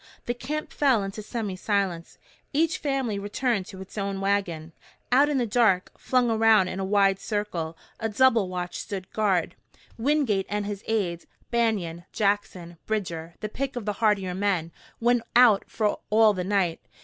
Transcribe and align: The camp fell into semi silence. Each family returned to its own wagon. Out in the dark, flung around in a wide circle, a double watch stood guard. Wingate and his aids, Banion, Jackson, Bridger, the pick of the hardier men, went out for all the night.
The 0.25 0.33
camp 0.33 0.73
fell 0.73 1.03
into 1.03 1.21
semi 1.21 1.55
silence. 1.55 2.17
Each 2.53 2.79
family 2.79 3.19
returned 3.19 3.67
to 3.67 3.79
its 3.81 3.99
own 3.99 4.19
wagon. 4.19 4.71
Out 5.11 5.29
in 5.29 5.37
the 5.37 5.45
dark, 5.45 5.91
flung 5.95 6.31
around 6.31 6.69
in 6.69 6.79
a 6.79 6.83
wide 6.83 7.19
circle, 7.19 7.77
a 7.99 8.09
double 8.09 8.49
watch 8.49 8.79
stood 8.79 9.13
guard. 9.13 9.53
Wingate 9.99 10.47
and 10.49 10.65
his 10.65 10.83
aids, 10.87 11.27
Banion, 11.51 12.05
Jackson, 12.11 12.77
Bridger, 12.87 13.35
the 13.41 13.47
pick 13.49 13.75
of 13.75 13.85
the 13.85 13.93
hardier 14.01 14.33
men, 14.33 14.71
went 14.99 15.21
out 15.35 15.65
for 15.67 15.99
all 16.09 16.33
the 16.33 16.43
night. 16.43 16.79